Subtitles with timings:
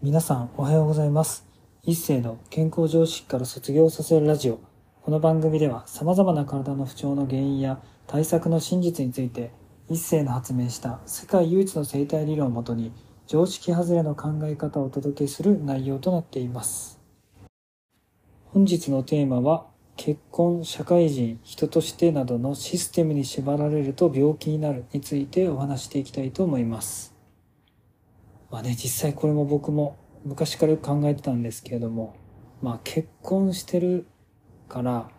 [0.00, 1.44] 皆さんおはようございます。
[1.82, 4.60] 一世の健康常識から卒業させるラジオ。
[5.02, 9.50] この番組では様々な体の不調の原因や対策の真実について、
[9.90, 12.92] 一世の発明した世界唯一の生態理論をもとに、
[13.26, 17.00] 常識外れの考え方をお届けする内容となっています。
[18.52, 27.17] 本日のテーマは、結婚、社会人、人としてなどのシステムに縛られると病気になるについてお話していきたいと思います。
[28.50, 32.16] まあね、実際これも僕も昔からよく考えてたんですけれども、
[32.62, 34.06] まあ結婚してる
[34.68, 35.10] から、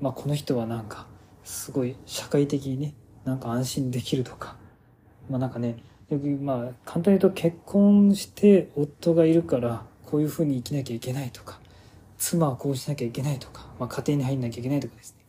[0.00, 1.06] まあこの人はなんか、
[1.44, 4.56] すごい社会的にね、なんか安心できるとか、
[5.28, 5.76] まあなんかね、
[6.10, 11.60] よくまあ簡単に言うと結婚して夫がいるから、こういう風に生きなきゃいけないとか、
[12.18, 15.24] 妻はこうしなきゃいけないとか、まあ家庭に入んなきゃいけないとかですね。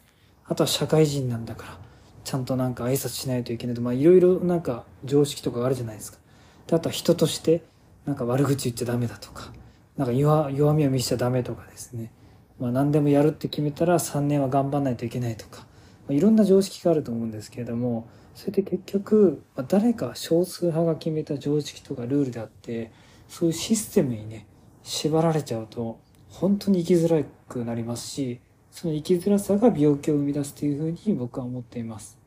[0.45, 1.79] あとは社会人なんだから、
[2.23, 6.19] ちゃんとなんか挨拶しないといけないとか、まあいろいろなんか常識とかがあるじゃないですか。
[6.67, 7.63] であとは人として
[8.05, 9.51] なんか悪口言っちゃダメだとか
[9.97, 12.11] なんか弱弱みを見せちゃダメとかですね、
[12.59, 15.65] まあ、何でもやるって決めたら3年は頑張んないといけないとか、ま
[16.09, 22.91] あ、いろんな常識があると思うんですけれどもそれって結局、まあ、誰か少数派が決めた常識とかルールであって
[23.27, 24.45] そういうシステムにね
[24.83, 28.39] 縛られちゃうと本当に生きづらくなりますし
[28.71, 32.19] その生きづらさが病気を生み出すというふうに僕は思っています。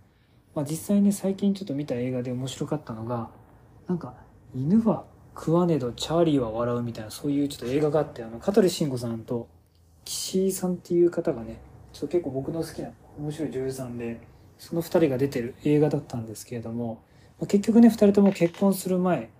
[0.53, 3.31] まあ、実際ね最近ちょっと見た映画で面白かったのが
[3.87, 4.15] なんか
[4.55, 9.49] 犬は食わねどチャーリーは笑うみたいなそういうちょっと映画があってあの香取慎吾さんと
[10.05, 11.61] 岸井さんっていう方がね
[11.93, 14.21] ちょっと結構僕の好きな面白い女優さんで
[14.59, 17.03] その2人が出てる映画だったんですけれども、
[17.39, 19.31] まあ、結局ね2人とも結婚する前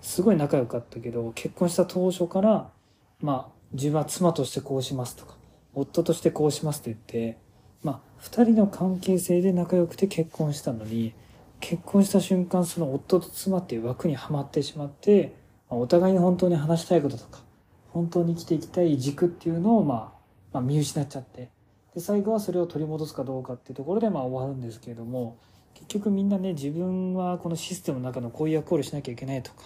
[0.00, 2.70] すごい仲良かったけど結婚した当初から
[3.20, 5.34] まあ自分は妻としてこうしますとか
[5.74, 7.38] 夫としてこうしますと言って
[7.82, 11.14] まあ2人の関係性で仲良くて結婚したのに
[11.60, 15.34] 結婚した瞬間その夫と妻っていう枠にはまってしまって、
[15.68, 17.40] まあ、お互いに本当に話したいこととか
[17.90, 20.12] 本当に生きていきたい軸っていうのを、まあ、
[20.52, 21.50] まあ見失っちゃって。
[21.94, 25.38] で最後はそれを取り戻すかどうかっていうところでまあ終わるんですけれども
[25.74, 29.62] 結局みんなね自分はこのシステムの中のこういう役割をしなきゃいけないとか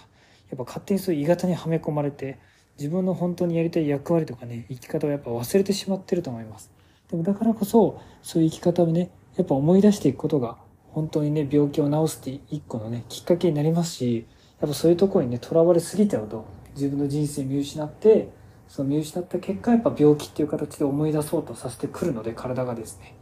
[0.49, 2.39] やっぱ勝手にそういう鋳型にはめ込まれて
[2.77, 6.71] 自分の本当にやりたい役割とかね生き方をやっぱ忘れてしまってると思います。
[7.09, 10.57] でもだからこそそういう生き方をねやっぱ思い出していくことが
[10.95, 14.25] 本当にね病気を治すって一個のねきっかけになりますし
[14.61, 16.29] やっぱそういうところにねとらわれすぎちゃう？
[16.29, 18.29] と自分の人生見失って
[18.69, 23.13] その見失った結果やっぱ病気っていう形で思い出そうとさせてくるので体がですね。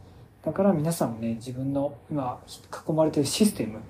[0.44, 2.38] だから皆さんもね自分の今
[2.88, 3.80] 囲まれてるシステム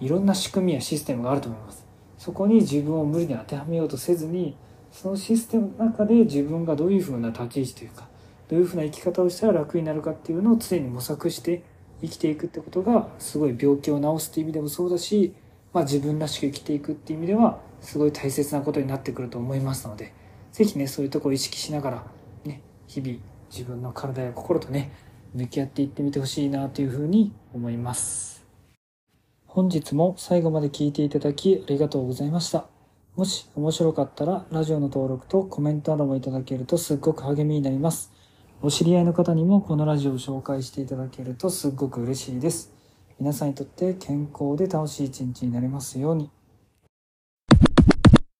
[0.00, 1.84] いろんな仕組みやシステムがあると思います。
[2.16, 4.56] そこに自分を無理に当てはめようとせずに
[4.90, 8.08] そのシステムの中で自分がどういうふうな立ち位置というか
[8.48, 11.62] どういうふうな生き方をしたら楽になるかっていうのを常に模索して
[12.04, 15.34] 生きていくってことがすごい病気を治すっていう意味でもそうだし、
[15.72, 20.12] まあ、自分らしく生きていくっていう意味ではすごい大切なことになってくると思いますので
[20.52, 22.06] 是非ねそういうとこを意識しながら
[22.44, 23.18] ね日々
[23.50, 24.92] 自分の体や心とね
[25.34, 28.44] 向き合っていってみてほしいなというふうに思います。
[29.46, 32.66] 本日も最後まで聞いていただきありがとうございました。
[33.16, 38.12] もし面白かったらラジオの登録とコメントなどもいただけるとすっごく励みになります。
[38.64, 42.72] お知り合いの方にもこのラジオを紹介していただけるとすっごく嬉しいです。
[43.20, 46.30] 皆さんにとって健康で楽しい一日になりますように。